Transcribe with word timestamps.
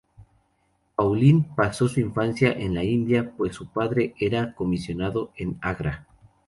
Pauline 0.95 1.47
pasó 1.55 1.87
su 1.87 1.99
infancia 1.99 2.51
en 2.53 2.73
la 2.73 2.83
India, 2.83 3.33
pues 3.37 3.53
su 3.55 3.67
padre 3.67 4.15
era 4.19 4.55
comisionado 4.55 5.31
en 5.37 5.59
Agra. 5.61 6.07